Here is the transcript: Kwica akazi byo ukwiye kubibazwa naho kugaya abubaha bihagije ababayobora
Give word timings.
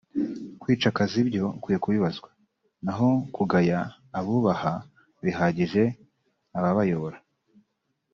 Kwica 0.61 0.87
akazi 0.91 1.19
byo 1.29 1.45
ukwiye 1.57 1.77
kubibazwa 1.83 2.29
naho 2.85 3.09
kugaya 3.35 3.79
abubaha 4.19 4.73
bihagije 5.23 5.83
ababayobora 6.57 7.17